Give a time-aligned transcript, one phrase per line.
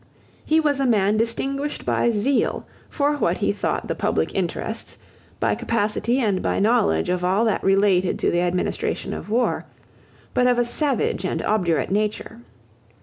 [0.43, 4.97] He was a man distinguished by zeal for what he thought the public interests,
[5.39, 9.67] by capacity, and by knowledge of all that related to the administration of war,
[10.33, 12.39] but of a savage and obdurate nature.